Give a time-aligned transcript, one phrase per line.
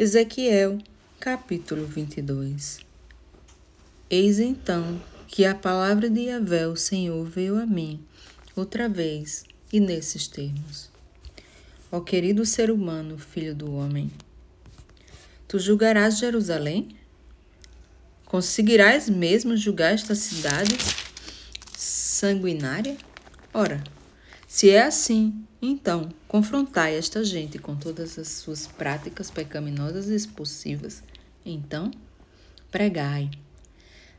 [0.00, 0.78] Ezequiel,
[1.18, 2.78] capítulo 22
[4.08, 8.00] Eis então que a palavra de Yahvé, o Senhor, veio a mim,
[8.54, 10.88] outra vez, e nesses termos.
[11.90, 14.08] Ó querido ser humano, filho do homem,
[15.48, 16.96] tu julgarás Jerusalém?
[18.24, 20.78] Conseguirás mesmo julgar esta cidade
[21.76, 22.96] sanguinária?
[23.52, 23.82] Ora,
[24.46, 31.02] se é assim, então confrontai esta gente com todas as suas práticas pecaminosas e expulsivas.
[31.44, 31.90] Então,
[32.70, 33.30] pregai.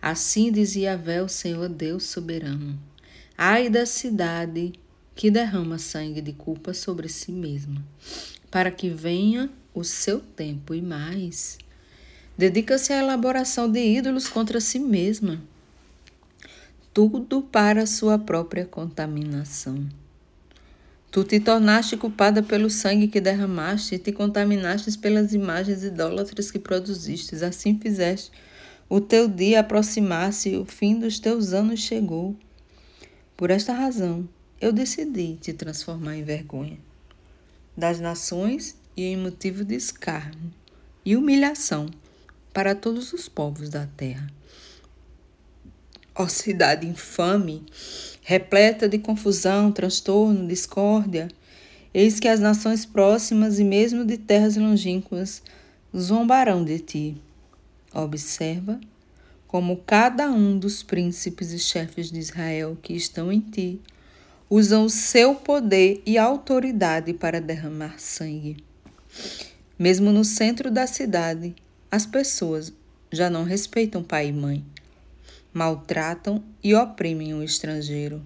[0.00, 2.78] Assim dizia Yahvé, o Senhor Deus soberano:
[3.36, 4.72] Ai da cidade
[5.14, 7.84] que derrama sangue de culpa sobre si mesma,
[8.50, 11.58] para que venha o seu tempo e mais.
[12.36, 15.42] Dedica-se à elaboração de ídolos contra si mesma
[16.96, 19.86] tudo para sua própria contaminação.
[21.16, 26.58] Tu te tornaste culpada pelo sangue que derramaste e te contaminaste pelas imagens idólatras que
[26.58, 27.42] produziste.
[27.42, 28.30] Assim fizeste.
[28.86, 32.36] O teu dia aproximasse e o fim dos teus anos chegou.
[33.34, 34.28] Por esta razão,
[34.60, 36.76] eu decidi te transformar em vergonha
[37.74, 40.52] das nações e em motivo de escárnio
[41.02, 41.88] e humilhação
[42.52, 44.26] para todos os povos da terra.
[46.18, 47.62] Ó cidade infame,
[48.22, 51.28] repleta de confusão, transtorno, discórdia,
[51.92, 55.42] eis que as nações próximas e mesmo de terras longínquas
[55.94, 57.16] zombarão de ti.
[57.92, 58.80] Observa
[59.46, 63.78] como cada um dos príncipes e chefes de Israel que estão em ti
[64.48, 68.56] usam o seu poder e autoridade para derramar sangue.
[69.78, 71.54] Mesmo no centro da cidade,
[71.90, 72.72] as pessoas
[73.12, 74.64] já não respeitam pai e mãe
[75.56, 78.22] maltratam e oprimem o estrangeiro.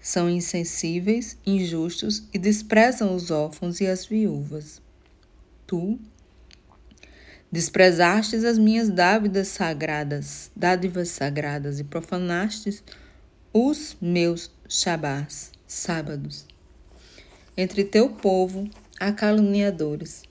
[0.00, 4.80] São insensíveis, injustos e desprezam os órfãos e as viúvas.
[5.66, 5.98] Tu
[7.50, 12.84] desprezastes as minhas dávidas sagradas, dádivas sagradas e profanastes
[13.52, 16.46] os meus shabás, sábados.
[17.56, 18.70] Entre teu povo
[19.00, 20.22] há caluniadores,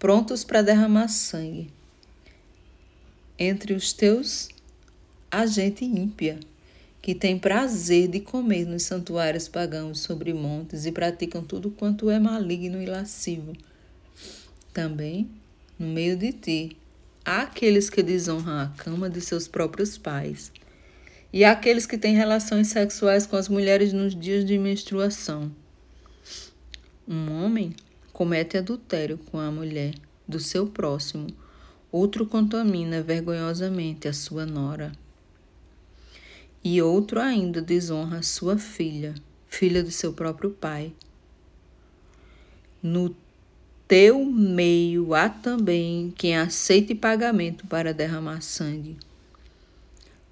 [0.00, 1.72] prontos para derramar sangue.
[3.38, 4.48] Entre os teus
[5.40, 6.38] a gente ímpia,
[7.02, 12.20] que tem prazer de comer nos santuários pagãos sobre montes e praticam tudo quanto é
[12.20, 13.52] maligno e lascivo.
[14.72, 15.28] Também,
[15.76, 16.76] no meio de ti,
[17.24, 20.52] há aqueles que desonram a cama de seus próprios pais,
[21.32, 25.50] e há aqueles que têm relações sexuais com as mulheres nos dias de menstruação.
[27.08, 27.74] Um homem
[28.12, 29.94] comete adultério com a mulher
[30.28, 31.26] do seu próximo,
[31.90, 34.92] outro contamina vergonhosamente a sua nora
[36.64, 39.14] e outro ainda desonra sua filha,
[39.46, 40.94] filha de seu próprio pai.
[42.82, 43.14] No
[43.86, 48.96] teu meio há também quem aceite pagamento para derramar sangue.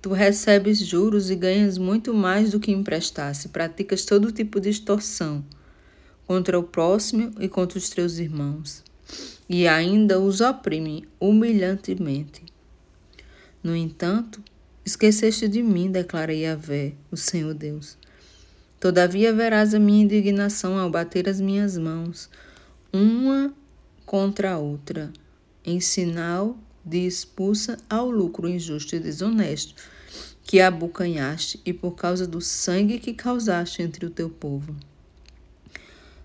[0.00, 5.44] Tu recebes juros e ganhas muito mais do que emprestasse, praticas todo tipo de extorsão
[6.26, 8.82] contra o próximo e contra os teus irmãos,
[9.48, 12.42] e ainda os oprime humilhantemente.
[13.62, 14.42] No entanto,
[14.84, 17.96] Esqueceste de mim, declara Yahvé, o Senhor Deus.
[18.80, 22.28] Todavia verás a minha indignação ao bater as minhas mãos,
[22.92, 23.54] uma
[24.04, 25.12] contra a outra,
[25.64, 29.74] em sinal de expulsa ao lucro injusto e desonesto
[30.42, 34.74] que abocanhaste e por causa do sangue que causaste entre o teu povo.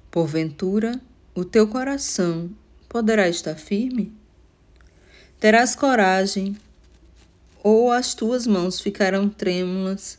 [0.09, 0.99] Porventura,
[1.35, 2.49] o teu coração
[2.89, 4.11] poderá estar firme?
[5.39, 6.57] Terás coragem
[7.63, 10.17] ou as tuas mãos ficarão trêmulas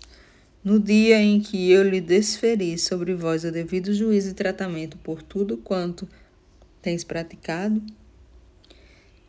[0.63, 5.23] no dia em que eu lhe desferi sobre vós o devido juízo e tratamento por
[5.23, 6.09] tudo quanto
[6.83, 7.83] tens praticado?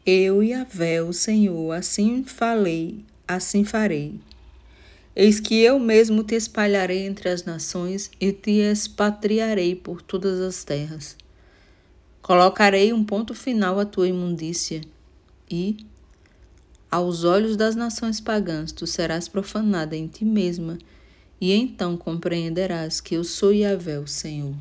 [0.05, 4.19] Eu e a véu, Senhor, assim falei, assim farei.
[5.15, 10.63] Eis que eu mesmo te espalharei entre as nações e te expatriarei por todas as
[10.63, 11.15] terras.
[12.21, 14.81] Colocarei um ponto final à tua imundícia
[15.49, 15.77] e,
[16.89, 20.77] aos olhos das nações pagãs, tu serás profanada em ti mesma,
[21.39, 24.55] e então compreenderás que eu sou Yahvé, o Senhor.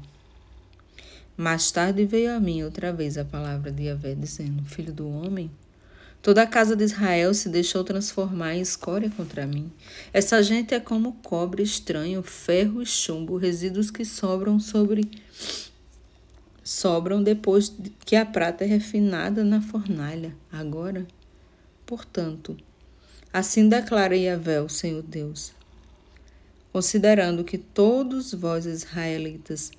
[1.37, 5.51] Mais tarde veio a mim outra vez a palavra de Yahvé, dizendo: Filho do homem,
[6.21, 9.73] toda a casa de Israel se deixou transformar em escória contra mim.
[10.13, 15.09] Essa gente é como cobre estranho, ferro e chumbo, resíduos que sobram sobre
[16.63, 17.73] sobram depois
[18.05, 20.37] que a prata é refinada na fornalha.
[20.53, 21.07] Agora
[21.89, 22.57] Portanto,
[23.33, 25.53] assim declara Yahvé, o Senhor Deus,
[26.71, 29.73] considerando que todos vós israelitas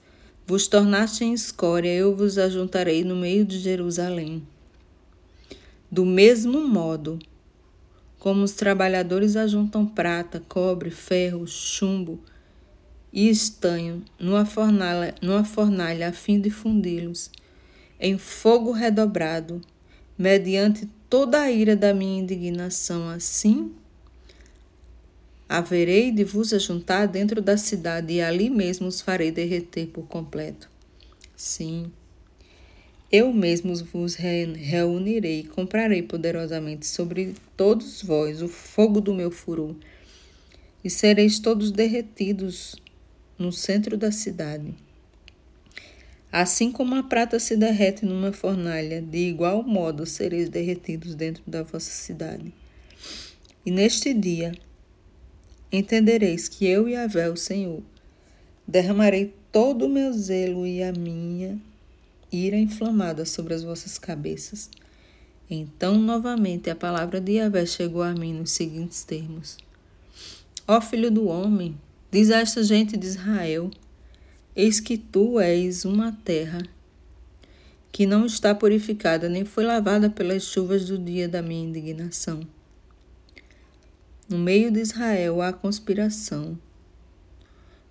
[0.50, 4.42] Vos tornaste em escória, eu vos ajuntarei no meio de Jerusalém.
[5.92, 7.20] Do mesmo modo,
[8.18, 12.20] como os trabalhadores ajuntam prata, cobre, ferro, chumbo
[13.14, 17.30] e estanho numa fornalha, numa fornalha a fim de fundi-los
[18.00, 19.62] em fogo redobrado,
[20.18, 23.74] mediante toda a ira da minha indignação, assim
[25.50, 30.70] haverei de vos ajuntar dentro da cidade e ali mesmo os farei derreter por completo.
[31.36, 31.92] Sim,
[33.12, 39.74] eu mesmo vos reunirei e comprarei poderosamente sobre todos vós o fogo do meu furor,
[40.84, 42.76] e sereis todos derretidos
[43.38, 44.76] no centro da cidade.
[46.32, 51.64] Assim como a prata se derrete numa fornalha, de igual modo sereis derretidos dentro da
[51.64, 52.54] vossa cidade.
[53.66, 54.52] E neste dia
[55.72, 57.82] entendereis que eu e a o Senhor,
[58.68, 61.60] derramarei todo o meu zelo e a minha
[62.32, 64.70] ira inflamada sobre as vossas cabeças.
[65.50, 69.58] Então, novamente, a palavra de Yahvé chegou a mim nos seguintes termos:
[70.68, 71.76] Ó filho do homem,
[72.12, 73.72] diz a esta gente de Israel:
[74.56, 76.62] Eis que tu és uma terra
[77.92, 82.42] que não está purificada nem foi lavada pelas chuvas do dia da minha indignação.
[84.28, 86.58] No meio de Israel há conspiração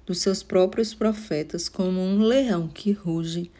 [0.06, 3.50] dos seus próprios profetas, como um leão que ruge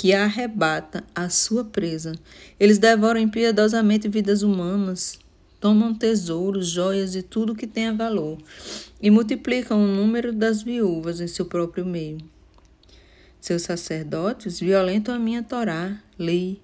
[0.00, 2.12] que arrebata a sua presa.
[2.58, 5.18] Eles devoram impiedosamente vidas humanas,
[5.60, 8.38] tomam tesouros, joias e tudo que tenha valor,
[9.00, 12.18] e multiplicam o número das viúvas em seu próprio meio.
[13.38, 16.58] Seus sacerdotes violentam a minha Torá, lei,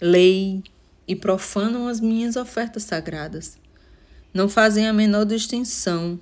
[0.00, 0.62] lei,
[1.06, 3.58] e profanam as minhas ofertas sagradas.
[4.32, 6.20] Não fazem a menor distinção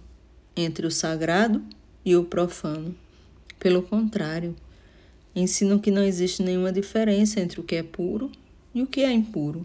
[0.55, 1.63] entre o sagrado
[2.05, 2.95] e o profano.
[3.59, 4.55] Pelo contrário,
[5.35, 8.31] ensinam que não existe nenhuma diferença entre o que é puro
[8.73, 9.65] e o que é impuro.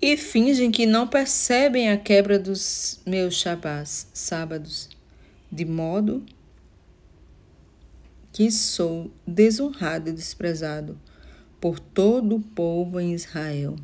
[0.00, 4.88] E fingem que não percebem a quebra dos meus shabás, sábados,
[5.50, 6.24] de modo
[8.32, 10.98] que sou desonrado e desprezado
[11.60, 13.76] por todo o povo em Israel.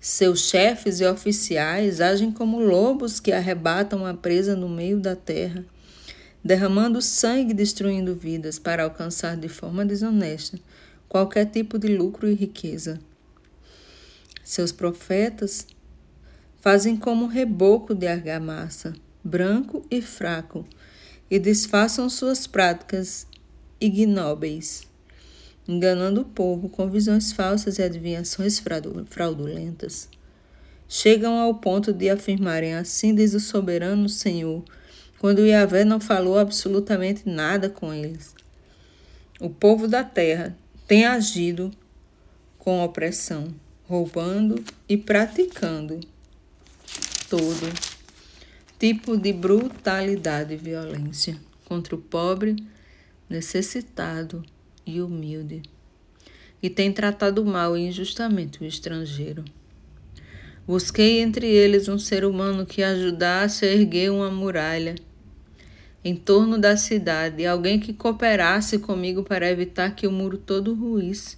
[0.00, 5.64] Seus chefes e oficiais agem como lobos que arrebatam a presa no meio da terra
[6.44, 10.58] derramando sangue e destruindo vidas para alcançar de forma desonesta
[11.08, 12.98] qualquer tipo de lucro e riqueza.
[14.52, 15.66] Seus profetas
[16.60, 18.92] fazem como reboco de argamassa,
[19.24, 20.66] branco e fraco,
[21.30, 23.26] e disfarçam suas práticas
[23.80, 24.82] ignóbeis,
[25.66, 28.62] enganando o povo com visões falsas e adivinhações
[29.08, 30.10] fraudulentas.
[30.86, 34.62] Chegam ao ponto de afirmarem assim diz o soberano Senhor,
[35.18, 38.34] quando Yahvé não falou absolutamente nada com eles.
[39.40, 40.54] O povo da terra
[40.86, 41.70] tem agido
[42.58, 43.48] com opressão,
[43.92, 46.00] roubando e praticando
[47.28, 47.70] todo
[48.78, 51.36] tipo de brutalidade e violência
[51.66, 52.56] contra o pobre,
[53.28, 54.42] necessitado
[54.86, 55.60] e humilde,
[56.62, 59.44] e tem tratado mal e injustamente o estrangeiro.
[60.66, 64.94] Busquei entre eles um ser humano que ajudasse a erguer uma muralha
[66.02, 71.36] em torno da cidade, alguém que cooperasse comigo para evitar que o muro todo ruísse,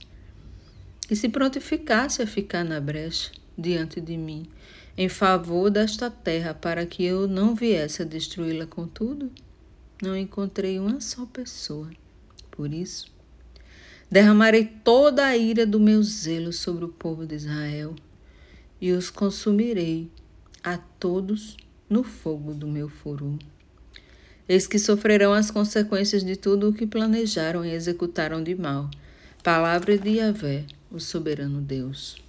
[1.11, 4.47] e se prontificasse a ficar na brecha diante de mim,
[4.97, 9.31] em favor desta terra, para que eu não viesse a destruí-la com tudo?
[10.03, 11.91] Não encontrei uma só pessoa.
[12.51, 13.13] Por isso,
[14.11, 17.95] derramarei toda a ira do meu zelo sobre o povo de Israel
[18.81, 20.09] e os consumirei
[20.63, 21.57] a todos
[21.89, 23.39] no fogo do meu furor.
[24.49, 28.91] Eis que sofrerão as consequências de tudo o que planejaram e executaram de mal.
[29.43, 32.24] Palavra de Yahvé, o soberano Deus.